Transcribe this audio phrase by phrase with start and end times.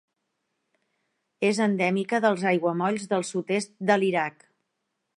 [1.51, 4.47] És endèmica dels aiguamolls del sud-est de l'Iraq.